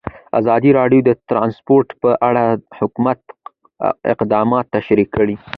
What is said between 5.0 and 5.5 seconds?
کړي.